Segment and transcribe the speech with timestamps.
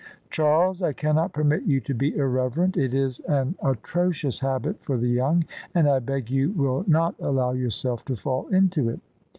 [0.31, 5.09] "Charles, I cannot permit you to be irreverent: it is an atrocious habit for the
[5.09, 8.99] young, and I beg you will not allow yourself to fall into it."